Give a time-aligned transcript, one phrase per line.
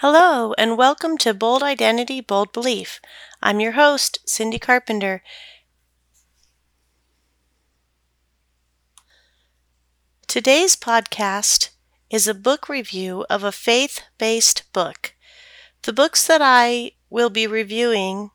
[0.00, 3.02] Hello, and welcome to Bold Identity, Bold Belief.
[3.42, 5.22] I'm your host, Cindy Carpenter.
[10.26, 11.68] Today's podcast
[12.08, 15.12] is a book review of a faith based book.
[15.82, 18.30] The books that I will be reviewing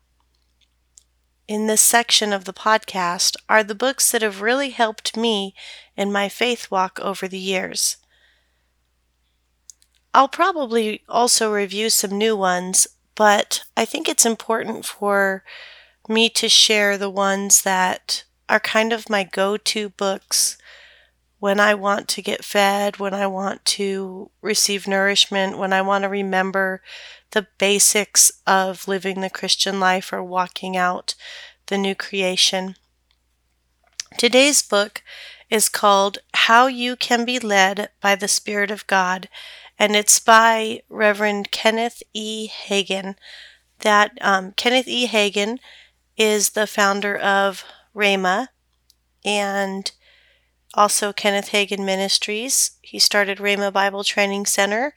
[1.48, 5.52] in this section of the podcast are the books that have really helped me
[5.96, 7.96] in my faith walk over the years.
[10.16, 15.44] I'll probably also review some new ones, but I think it's important for
[16.08, 20.56] me to share the ones that are kind of my go to books
[21.38, 26.04] when I want to get fed, when I want to receive nourishment, when I want
[26.04, 26.80] to remember
[27.32, 31.14] the basics of living the Christian life or walking out
[31.66, 32.76] the new creation.
[34.16, 35.02] Today's book
[35.50, 39.28] is called How You Can Be Led by the Spirit of God
[39.78, 42.48] and it's by Reverend Kenneth E.
[42.48, 43.16] Hagin.
[43.80, 45.06] That um, Kenneth E.
[45.06, 45.58] Hagin
[46.16, 48.48] is the founder of Rhema
[49.24, 49.90] and
[50.74, 52.72] also Kenneth Hagin Ministries.
[52.82, 54.94] He started Rhema Bible Training Center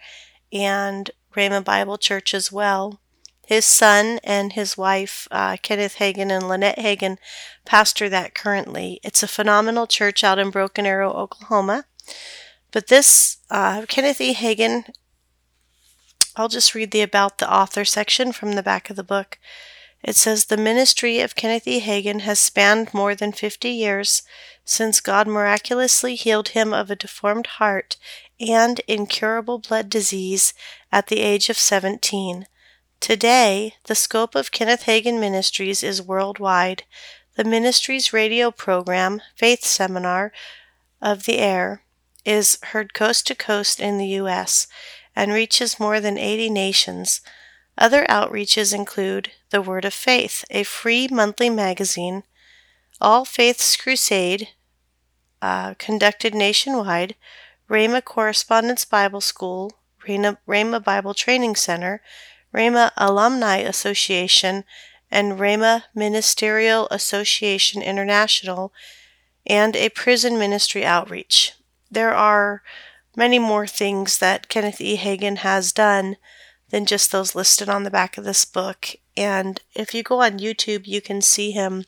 [0.52, 3.00] and Rhema Bible Church as well.
[3.46, 7.18] His son and his wife, uh, Kenneth Hagin and Lynette Hagin,
[7.66, 9.00] pastor that currently.
[9.04, 11.86] It's a phenomenal church out in Broken Arrow, Oklahoma.
[12.72, 14.34] But this, uh, Kenneth E.
[14.34, 14.86] Hagin,
[16.36, 19.40] I'll just read the About the Author section from the back of the book.
[20.04, 21.82] It says The ministry of Kenneth E.
[21.82, 24.24] Hagin has spanned more than 50 years
[24.64, 27.98] since God miraculously healed him of a deformed heart
[28.40, 30.54] and incurable blood disease
[30.92, 32.46] at the age of 17.
[33.00, 36.84] Today, the scope of Kenneth Hagin Ministries is worldwide.
[37.36, 40.32] The ministry's radio program, Faith Seminar
[41.02, 41.84] of the Air,
[42.30, 44.68] is heard coast to coast in the U.S.
[45.16, 47.22] and reaches more than 80 nations.
[47.76, 52.22] Other outreaches include The Word of Faith, a free monthly magazine,
[53.02, 54.50] All Faiths Crusade,
[55.42, 57.16] uh, conducted nationwide,
[57.68, 59.74] Rhema Correspondence Bible School,
[60.06, 62.00] Rhema Bible Training Center,
[62.54, 64.66] Rhema Alumni Association,
[65.10, 68.72] and Rhema Ministerial Association International,
[69.48, 71.54] and a prison ministry outreach
[71.92, 72.62] there are
[73.16, 74.98] many more things that Kenneth E.
[74.98, 76.18] Hagin has done
[76.70, 78.90] than just those listed on the back of this book.
[79.18, 81.86] And if you go on YouTube, you can see him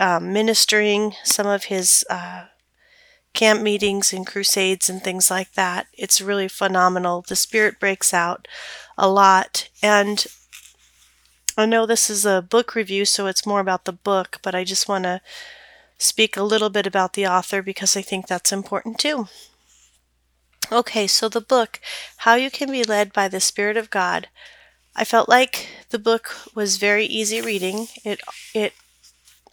[0.00, 2.46] um, ministering some of his uh,
[3.34, 5.86] camp meetings and crusades and things like that.
[5.92, 7.24] It's really phenomenal.
[7.26, 8.48] The spirit breaks out
[8.96, 9.68] a lot.
[9.82, 10.26] And
[11.58, 14.64] I know this is a book review, so it's more about the book, but I
[14.64, 15.20] just want to
[15.98, 19.28] speak a little bit about the author because I think that's important too.
[20.70, 21.80] Okay, so the book,
[22.18, 24.28] How You Can Be Led by the Spirit of God.
[24.96, 27.88] I felt like the book was very easy reading.
[28.04, 28.20] It
[28.54, 28.72] it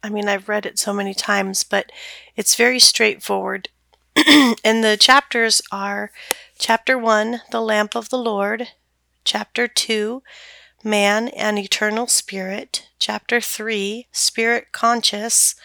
[0.04, 1.92] I mean, I've read it so many times, but
[2.36, 3.70] it's very straightforward.
[4.16, 6.12] and the chapters are
[6.60, 8.70] chapter 1, The Lamp of the Lord,
[9.24, 10.22] chapter 2,
[10.84, 15.56] Man and Eternal Spirit, chapter 3, Spirit Conscious,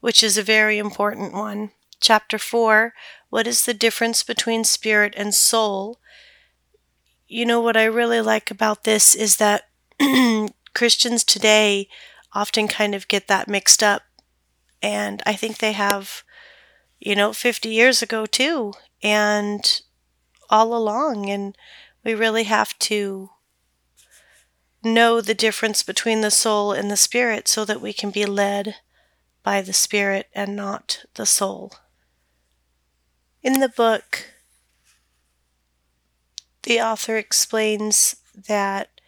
[0.00, 1.70] which is a very important one.
[2.00, 2.94] Chapter 4
[3.28, 6.00] What is the difference between spirit and soul?
[7.28, 9.68] You know, what I really like about this is that
[10.74, 11.88] Christians today
[12.32, 14.02] often kind of get that mixed up.
[14.82, 16.22] And I think they have,
[16.98, 18.72] you know, 50 years ago too,
[19.02, 19.82] and
[20.48, 21.28] all along.
[21.28, 21.56] And
[22.02, 23.30] we really have to
[24.82, 28.76] know the difference between the soul and the spirit so that we can be led
[29.42, 31.72] by the spirit and not the soul.
[33.42, 34.26] In the book,
[36.62, 39.00] the author explains that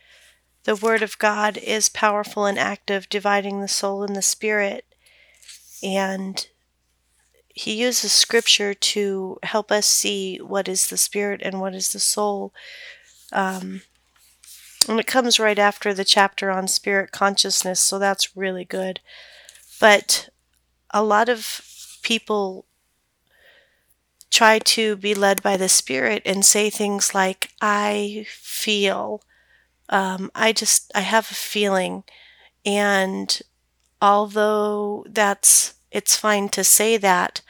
[0.65, 4.87] the Word of God is powerful and active, dividing the soul and the spirit.
[5.82, 6.47] And
[7.49, 12.00] he uses scripture to help us see what is the spirit and what is the
[12.00, 12.54] soul.
[13.32, 13.82] Um,
[14.88, 19.00] and it comes right after the chapter on spirit consciousness, so that's really good.
[19.82, 20.31] But
[20.93, 21.61] a lot of
[22.02, 22.67] people
[24.31, 29.23] try to be led by the Spirit and say things like, I feel,
[29.90, 32.05] um, I just, I have a feeling.
[32.67, 33.40] And
[34.02, 37.43] although that's, it's fine to say that,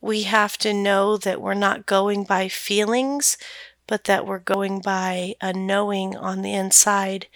[0.00, 3.38] we have to know that we're not going by feelings,
[3.86, 7.28] but that we're going by a knowing on the inside.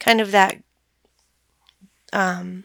[0.00, 0.62] Kind of that
[2.12, 2.64] um,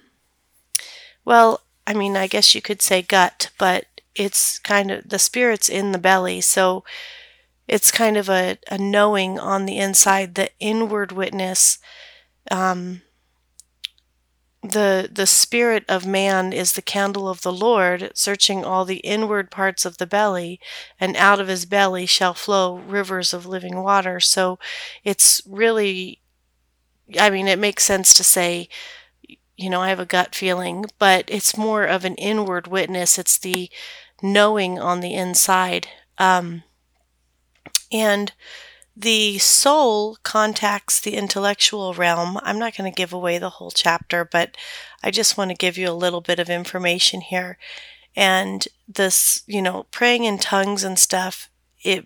[1.26, 3.86] well, I mean, I guess you could say gut, but
[4.16, 6.42] it's kind of the spirit's in the belly.
[6.42, 6.84] So
[7.68, 11.80] it's kind of a, a knowing on the inside, the inward witness.
[12.52, 13.02] Um,
[14.62, 19.52] the the spirit of man is the candle of the Lord, searching all the inward
[19.52, 20.60] parts of the belly,
[21.00, 24.20] and out of his belly shall flow rivers of living water.
[24.22, 24.60] So
[25.04, 26.22] it's really
[27.20, 28.70] I mean it makes sense to say
[29.64, 33.18] you know, I have a gut feeling, but it's more of an inward witness.
[33.18, 33.70] It's the
[34.22, 35.88] knowing on the inside.
[36.18, 36.64] Um,
[37.92, 38.34] and
[38.96, 42.38] the soul contacts the intellectual realm.
[42.44, 44.58] I'm not going to give away the whole chapter, but
[45.02, 47.58] I just want to give you a little bit of information here.
[48.16, 51.50] And this, you know, praying in tongues and stuff,
[51.82, 52.06] it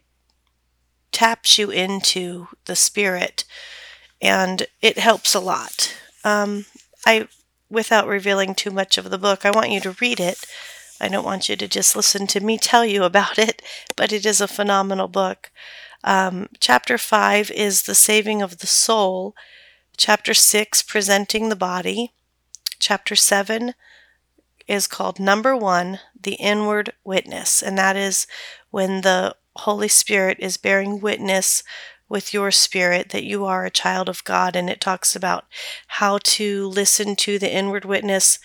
[1.12, 3.44] taps you into the spirit
[4.22, 5.96] and it helps a lot.
[6.24, 6.66] Um,
[7.06, 7.28] I,
[7.70, 10.46] without revealing too much of the book, I want you to read it.
[11.00, 13.62] I don't want you to just listen to me tell you about it,
[13.96, 15.52] but it is a phenomenal book.
[16.04, 19.36] Um, chapter 5 is the saving of the soul.
[19.96, 22.14] Chapter 6, presenting the body.
[22.80, 23.74] Chapter 7
[24.68, 27.62] is called number 1, the inward witness.
[27.62, 28.28] And that is
[28.70, 31.64] when the Holy Spirit is bearing witness
[32.10, 34.56] with your spirit that you are a child of God.
[34.56, 35.46] And it talks about
[35.88, 38.40] how to listen to the inward witness.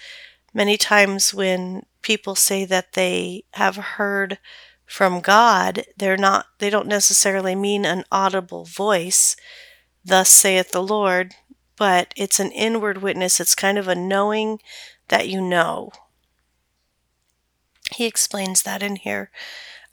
[0.53, 4.39] Many times when people say that they have heard
[4.85, 9.37] from God, they're not they don't necessarily mean an audible voice,
[10.05, 11.35] thus saith the Lord,
[11.77, 13.41] but it's an inward witness.
[13.41, 14.61] It's kind of a knowing
[15.09, 15.93] that you know.
[17.95, 19.31] He explains that in here.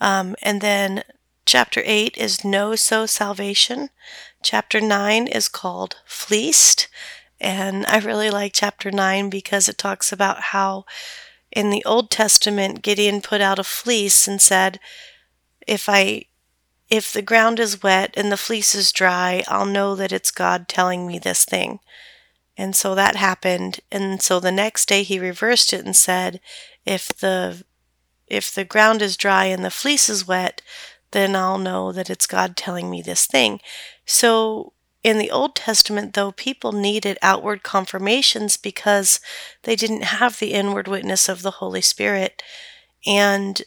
[0.02, 1.04] Um, and then
[1.50, 3.90] chapter 8 is No So Salvation.
[4.44, 6.88] Chapter 9 is called Fleeced.
[7.42, 10.86] And I really like chapter 9 because it talks about how
[11.52, 14.80] in the Old Testament, Gideon put out a fleece and said,
[15.66, 16.26] If I
[16.88, 20.68] if the ground is wet and the fleece is dry, I'll know that it's God
[20.68, 21.80] telling me this thing.
[22.58, 23.80] And so that happened.
[23.92, 26.42] And so the next day he reversed it and said,
[26.86, 27.64] if the
[28.28, 30.62] if the ground is dry and the fleece is wet,
[31.12, 33.60] then I'll know that it's God telling me this thing.
[34.06, 34.74] So
[35.04, 39.20] in the Old Testament, though, people needed outward confirmations because
[39.64, 42.44] they didn't have the inward witness of the Holy Spirit.
[43.06, 43.62] And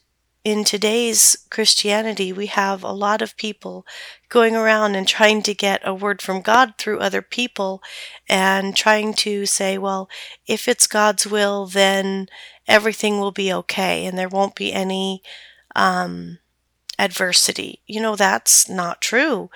[0.44, 3.86] in today's Christianity, we have a lot of people
[4.28, 7.82] going around and trying to get a word from God through other people
[8.28, 10.10] and trying to say, well,
[10.46, 12.26] if it's God's will, then
[12.66, 15.22] everything will be okay and there won't be any
[15.76, 16.38] um,
[17.02, 17.80] adversity.
[17.86, 19.50] You know, that's not true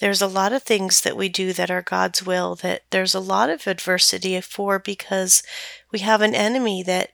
[0.00, 3.20] there's a lot of things that we do that are God's will that there's a
[3.20, 5.42] lot of adversity for because
[5.92, 7.10] we have an enemy that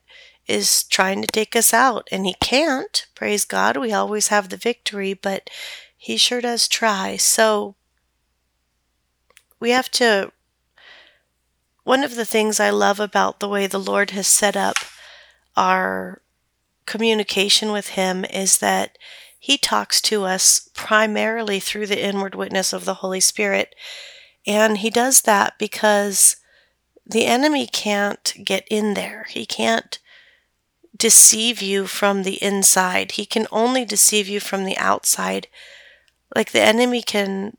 [0.46, 3.06] is trying to take us out and he can't.
[3.16, 5.50] Praise God, we always have the victory, but
[5.96, 7.16] he sure does try.
[7.16, 7.74] So
[9.58, 10.32] we have to.
[11.82, 14.76] One of the things I love about the way the Lord has set up
[15.56, 16.22] our
[16.84, 18.96] communication with him is that
[19.46, 23.76] he talks to us primarily through the inward witness of the Holy Spirit.
[24.44, 26.38] And he does that because
[27.06, 29.24] the enemy can't get in there.
[29.30, 30.00] He can't
[30.96, 33.12] deceive you from the inside.
[33.12, 35.46] He can only deceive you from the outside.
[36.34, 37.56] Like the enemy can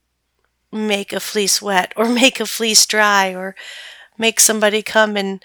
[0.73, 3.55] make a fleece wet or make a fleece dry or
[4.17, 5.41] make somebody come and,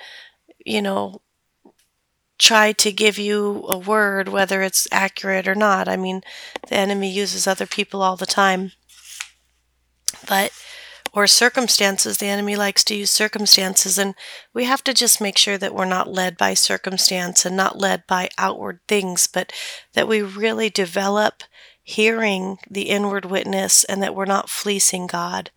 [0.67, 1.22] you know,
[2.43, 5.87] try to give you a word, whether it's accurate or not.
[5.87, 6.23] I mean,
[6.67, 8.73] the enemy uses other people all the time.
[10.27, 10.51] But,
[11.13, 14.17] or circumstances, the enemy likes to use circumstances, and
[14.53, 18.09] we have to just make sure that we're not led by circumstance and not led
[18.09, 19.53] by outward things, but
[19.95, 21.45] that we really develop
[21.81, 25.53] hearing the inward witness and that we're not fleecing God.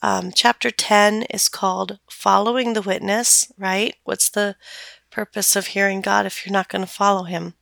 [0.00, 3.96] Um, chapter 10 is called Following the Witness, right?
[4.04, 4.54] What's the
[5.10, 7.54] purpose of hearing God if you're not going to follow Him.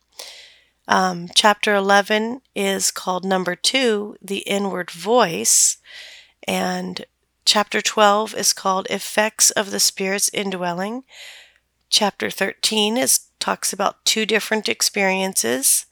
[0.87, 5.77] Um, chapter 11 is called number two, the inward voice.
[6.47, 7.05] And
[7.45, 11.03] chapter 12 is called effects of the Spirit's indwelling.
[11.89, 15.85] Chapter 13 is talks about two different experiences.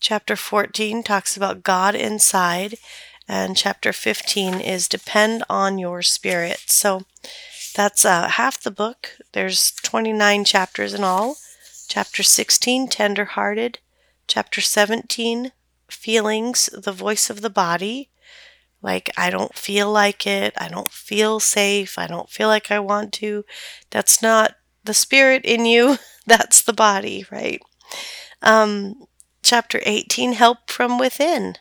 [0.00, 2.74] Chapter 14 talks about God inside.
[3.28, 6.64] And chapter 15 is depend on your spirit.
[6.66, 7.02] So
[7.74, 9.16] that's uh, half the book.
[9.32, 11.36] There's 29 chapters in all.
[11.88, 13.78] Chapter 16, Tenderhearted.
[14.26, 15.52] Chapter 17,
[15.90, 18.10] Feelings, the voice of the body.
[18.80, 20.54] Like, I don't feel like it.
[20.56, 21.98] I don't feel safe.
[21.98, 23.44] I don't feel like I want to.
[23.90, 25.98] That's not the spirit in you.
[26.26, 27.60] That's the body, right?
[28.40, 29.06] Um,
[29.42, 31.56] chapter 18, Help from Within.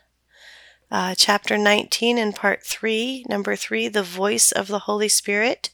[0.92, 5.70] Uh, chapter 19 and part 3, number 3, the voice of the Holy Spirit.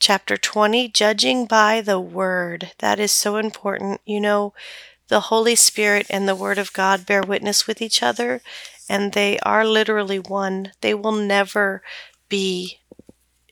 [0.00, 2.72] Chapter 20, judging by the Word.
[2.78, 4.00] That is so important.
[4.04, 4.52] You know,
[5.08, 8.42] the Holy Spirit and the Word of God bear witness with each other,
[8.88, 10.72] and they are literally one.
[10.80, 11.82] They will never
[12.28, 12.80] be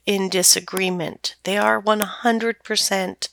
[0.07, 1.37] in disagreement.
[1.45, 3.29] They are 100%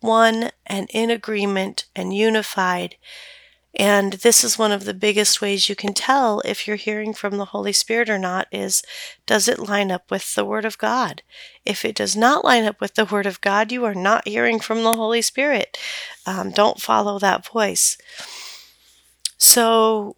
[0.00, 2.96] one and in agreement and unified.
[3.74, 7.36] And this is one of the biggest ways you can tell if you're hearing from
[7.36, 8.82] the Holy Spirit or not is
[9.26, 11.22] does it line up with the Word of God?
[11.64, 14.58] If it does not line up with the Word of God, you are not hearing
[14.58, 15.78] from the Holy Spirit.
[16.24, 17.98] Um, don't follow that voice.
[19.36, 20.16] So,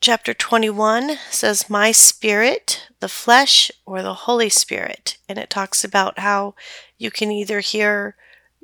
[0.00, 5.18] chapter 21 says, My spirit, the flesh, or the Holy Spirit.
[5.28, 6.54] And it talks about how
[6.98, 8.16] you can either hear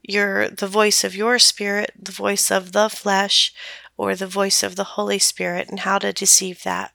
[0.02, 3.54] your the voice of your spirit, the voice of the flesh,
[3.96, 6.92] or the voice of the Holy Spirit and how to deceive that.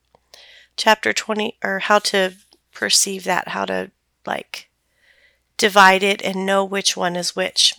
[0.75, 2.36] Chapter 20, or how to
[2.72, 3.92] perceive that, how to
[4.25, 4.70] like
[5.58, 7.74] divide it and know which one is which.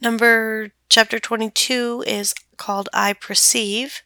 [0.00, 4.02] Number chapter 22 is called I Perceive.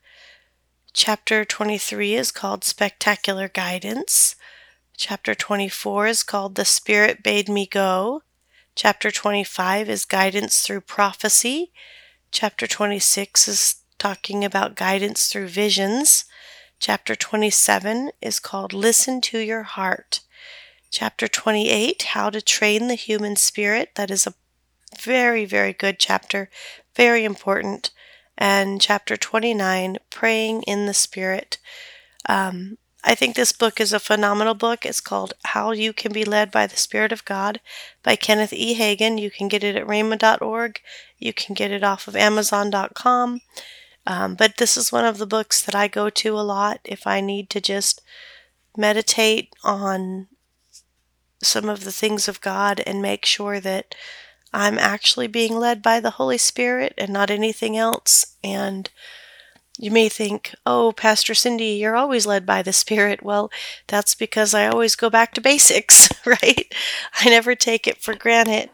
[0.92, 4.36] Chapter 23 is called Spectacular Guidance.
[4.96, 8.22] Chapter 24 is called The Spirit Bade Me Go.
[8.74, 11.72] Chapter 25 is Guidance Through Prophecy.
[12.32, 16.24] Chapter 26 is talking about guidance through visions.
[16.80, 20.20] Chapter 27 is called Listen to Your Heart.
[20.90, 23.90] Chapter 28, How to Train the Human Spirit.
[23.96, 24.32] That is a
[24.98, 26.48] very, very good chapter,
[26.96, 27.90] very important.
[28.38, 31.58] And chapter 29, Praying in the Spirit.
[32.26, 34.86] Um, I think this book is a phenomenal book.
[34.86, 37.60] It's called How You Can Be Led by the Spirit of God
[38.02, 38.76] by Kenneth E.
[38.78, 39.20] Hagin.
[39.20, 40.80] You can get it at rhema.org.
[41.18, 43.40] You can get it off of amazon.com.
[44.06, 47.06] Um, but this is one of the books that I go to a lot if
[47.06, 48.02] I need to just
[48.76, 50.28] meditate on
[51.42, 53.94] some of the things of God and make sure that
[54.52, 58.36] I'm actually being led by the Holy Spirit and not anything else.
[58.44, 58.90] And
[59.78, 63.22] you may think, oh, Pastor Cindy, you're always led by the Spirit.
[63.22, 63.50] Well,
[63.88, 66.72] that's because I always go back to basics, right?
[67.20, 68.70] I never take it for granted.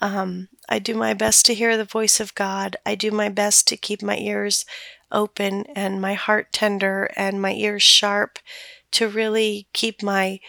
[0.00, 2.76] Um, I do my best to hear the voice of God.
[2.84, 4.64] I do my best to keep my ears
[5.10, 8.38] open and my heart tender and my ears sharp
[8.92, 10.40] to really keep my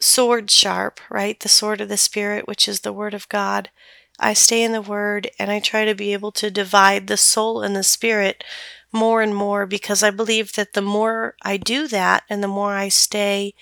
[0.00, 1.38] sword sharp, right?
[1.40, 3.70] The sword of the Spirit, which is the Word of God.
[4.18, 7.62] I stay in the Word and I try to be able to divide the soul
[7.62, 8.44] and the spirit
[8.92, 12.74] more and more because I believe that the more I do that and the more
[12.74, 13.54] I stay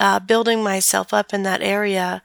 [0.00, 2.22] uh, building myself up in that area,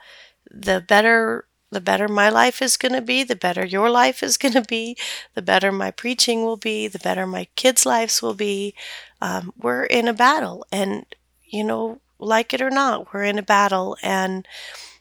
[0.50, 4.38] the better the better my life is going to be, the better your life is
[4.40, 4.98] going to be,
[5.36, 8.74] the better my preaching will be, the better my kids' lives will be.
[9.22, 11.06] Um, we're in a battle, and
[11.46, 14.48] you know, like it or not, we're in a battle, and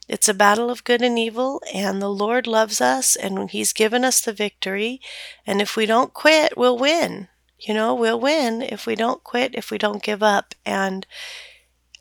[0.08, 4.04] it's a battle of good and evil, and the Lord loves us, and He's given
[4.04, 5.00] us the victory.
[5.46, 7.28] And if we don't quit, we'll win.
[7.58, 10.54] You know, we'll win if we don't quit, if we don't give up.
[10.64, 11.06] And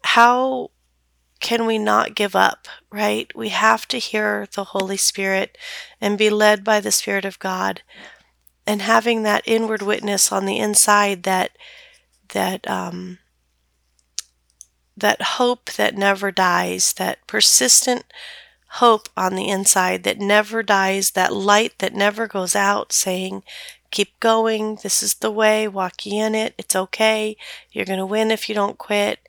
[0.03, 0.71] how
[1.39, 3.35] can we not give up, right?
[3.35, 5.57] We have to hear the Holy Spirit
[5.99, 7.81] and be led by the Spirit of God.
[8.65, 11.57] And having that inward witness on the inside that,
[12.29, 13.19] that, um,
[14.97, 18.05] that hope that never dies, that persistent
[18.69, 23.43] hope on the inside that never dies, that light that never goes out, saying,
[23.89, 27.37] Keep going, this is the way, walk in it, it's okay,
[27.71, 29.19] you're going to win if you don't quit.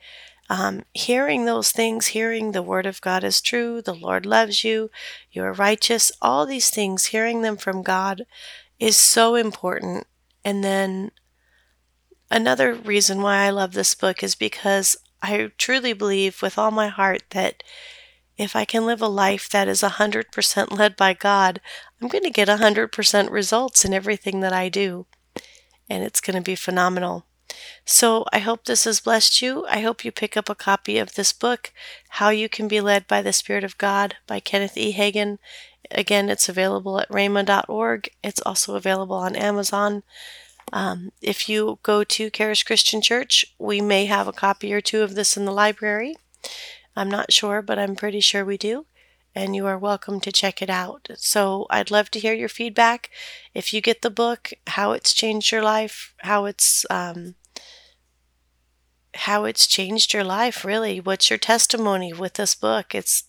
[0.50, 4.90] Um, hearing those things, hearing the word of God is true, the Lord loves you,
[5.30, 8.24] you are righteous, all these things, hearing them from God
[8.80, 10.06] is so important.
[10.44, 11.12] And then
[12.30, 16.88] another reason why I love this book is because I truly believe with all my
[16.88, 17.62] heart that
[18.36, 21.60] if I can live a life that is 100% led by God,
[22.00, 25.06] I'm going to get 100% results in everything that I do.
[25.90, 27.26] And it's going to be phenomenal.
[27.84, 29.66] So I hope this has blessed you.
[29.66, 31.72] I hope you pick up a copy of this book,
[32.10, 34.92] How You Can Be Led by the Spirit of God by Kenneth E.
[34.92, 35.38] Hagin.
[35.90, 38.10] Again, it's available at rhema.org.
[38.22, 40.02] It's also available on Amazon.
[40.72, 45.02] Um, if you go to Charis Christian Church, we may have a copy or two
[45.02, 46.16] of this in the library.
[46.96, 48.86] I'm not sure, but I'm pretty sure we do.
[49.34, 51.08] And you are welcome to check it out.
[51.16, 53.10] So I'd love to hear your feedback.
[53.54, 57.36] If you get the book, how it's changed your life, how it's um,
[59.14, 60.64] how it's changed your life.
[60.64, 62.94] Really, what's your testimony with this book?
[62.94, 63.24] It's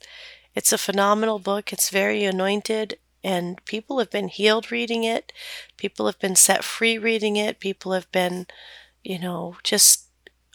[0.55, 1.72] it's a phenomenal book.
[1.72, 5.31] It's very anointed and people have been healed reading it.
[5.77, 7.59] People have been set free reading it.
[7.59, 8.47] People have been,
[9.03, 10.07] you know, just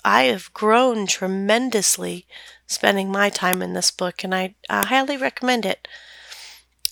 [0.05, 2.27] I have grown tremendously
[2.67, 5.89] spending my time in this book, and I, I highly recommend it.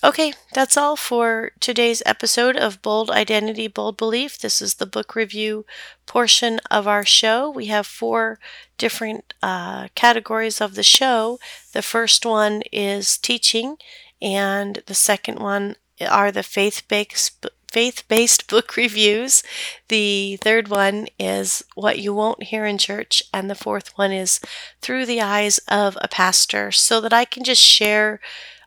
[0.05, 4.37] Okay, that's all for today's episode of Bold Identity, Bold Belief.
[4.37, 5.65] This is the book review
[6.07, 7.49] portion of our show.
[7.49, 8.41] We have four
[8.79, 11.39] different uh, categories of the show.
[11.73, 13.77] The first one is teaching,
[14.23, 15.77] and the second one
[16.09, 19.43] are the faith based faith based book reviews.
[19.89, 23.23] The third one is What You Won't Hear in Church.
[23.33, 24.41] And the fourth one is
[24.81, 28.21] Through the Eyes of a Pastor, so that I can just share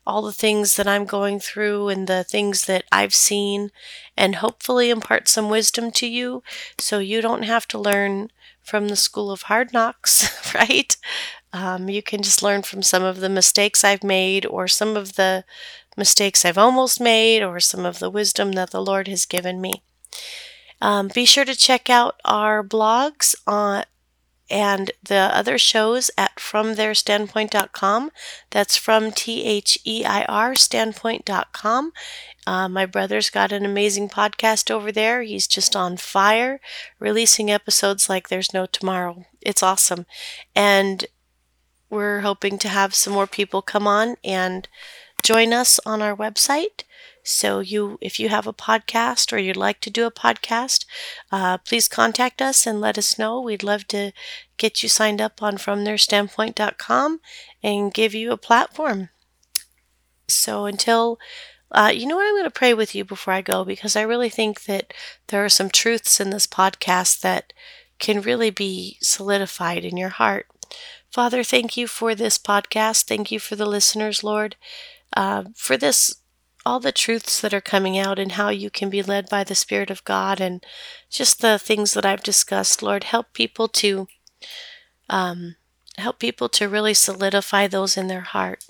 [0.07, 3.71] all the things that I'm going through and the things that I've seen
[4.15, 6.43] and hopefully impart some wisdom to you
[6.77, 8.29] so you don't have to learn
[8.61, 10.95] from the school of hard knocks, right?
[11.55, 15.15] Um, you can just learn from some of the mistakes I've made or some of
[15.15, 15.45] the
[15.95, 19.81] mistakes I've almost made or some of the wisdom that the Lord has given me.
[20.81, 23.85] Um, be sure to check out our blogs on
[24.49, 28.11] and the other shows at fromtheirstandpoint.com.
[28.51, 31.93] That's from T H E I R standpoint.com.
[32.45, 35.21] Uh, my brother's got an amazing podcast over there.
[35.23, 36.59] He's just on fire,
[36.99, 39.23] releasing episodes like there's no tomorrow.
[39.41, 40.05] It's awesome.
[40.53, 41.05] And
[41.95, 44.67] we're hoping to have some more people come on and
[45.23, 46.83] join us on our website.
[47.23, 50.85] So you, if you have a podcast or you'd like to do a podcast,
[51.31, 53.41] uh, please contact us and let us know.
[53.41, 54.11] We'd love to
[54.57, 57.19] get you signed up on FromTheirStandpoint.com
[57.63, 59.09] and give you a platform.
[60.27, 61.17] So until
[61.71, 62.27] uh, you know what?
[62.27, 64.93] I'm going to pray with you before I go because I really think that
[65.27, 67.53] there are some truths in this podcast that
[67.99, 70.47] can really be solidified in your heart.
[71.11, 73.03] Father, thank you for this podcast.
[73.03, 74.55] Thank you for the listeners, Lord,
[75.15, 76.15] uh, for this
[76.65, 79.53] all the truths that are coming out and how you can be led by the
[79.53, 80.65] Spirit of God and
[81.09, 82.81] just the things that I've discussed.
[82.81, 84.07] Lord, help people to
[85.09, 85.55] um,
[85.97, 88.65] help people to really solidify those in their heart.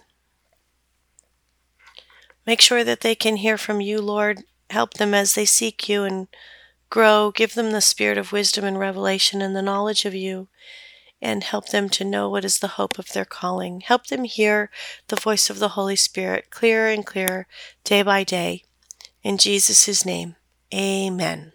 [2.46, 4.44] Make sure that they can hear from you, Lord.
[4.70, 6.28] Help them as they seek you and
[6.90, 7.32] grow.
[7.32, 10.48] Give them the spirit of wisdom and revelation and the knowledge of you
[11.22, 13.82] and help them to know what is the hope of their calling.
[13.82, 14.70] Help them hear
[15.08, 17.48] the voice of the Holy Spirit clearer and clearer
[17.84, 18.64] day by day.
[19.24, 20.36] In Jesus' name,
[20.74, 21.55] amen.